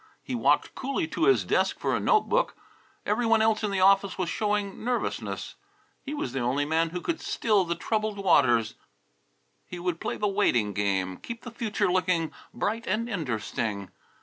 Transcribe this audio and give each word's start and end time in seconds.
He 0.23 0.33
walked 0.33 0.73
coolly 0.73 1.07
to 1.09 1.25
his 1.25 1.43
desk 1.43 1.77
for 1.77 1.95
a 1.95 1.99
note 1.99 2.27
book. 2.27 2.55
Every 3.05 3.27
one 3.27 3.39
else 3.43 3.63
in 3.63 3.69
the 3.69 3.81
office 3.81 4.17
was 4.17 4.29
showing 4.31 4.83
nervousness. 4.83 5.53
He 6.03 6.15
was 6.15 6.33
the 6.33 6.39
only 6.39 6.65
man 6.65 6.89
who 6.89 7.01
could 7.01 7.21
still 7.21 7.65
the 7.65 7.75
troubled 7.75 8.17
waters. 8.17 8.73
He 9.67 9.77
would 9.77 9.99
play 10.01 10.17
the 10.17 10.27
waiting 10.27 10.73
game; 10.73 11.17
keep 11.17 11.43
the 11.43 11.51
future 11.51 11.91
looking 11.91 12.31
"bright 12.51 12.87
and 12.87 13.07
interesting." 13.07 13.91